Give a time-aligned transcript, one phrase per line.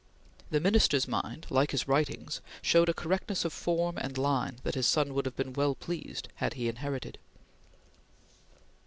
[0.49, 4.87] The Minister's mind like his writings showed a correctness of form and line that his
[4.87, 7.19] son would have been well pleased had he inherited.